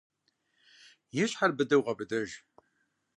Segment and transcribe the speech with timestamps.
[1.21, 2.29] И щхьэр быдэу гъэбыдэж.